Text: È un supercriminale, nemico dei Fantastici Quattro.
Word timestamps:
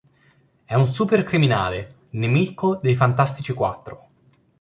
È 0.65 0.73
un 0.73 0.87
supercriminale, 0.87 2.07
nemico 2.13 2.75
dei 2.77 2.95
Fantastici 2.95 3.53
Quattro. 3.53 4.07